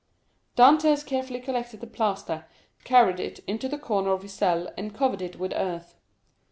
Dantès 0.57 1.05
carefully 1.05 1.39
collected 1.39 1.79
the 1.79 1.85
plaster, 1.85 2.47
carried 2.83 3.19
it 3.19 3.37
into 3.45 3.69
the 3.69 3.77
corner 3.77 4.09
of 4.09 4.23
his 4.23 4.33
cell, 4.33 4.67
and 4.75 4.95
covered 4.95 5.21
it 5.21 5.35
with 5.37 5.53
earth. 5.55 5.95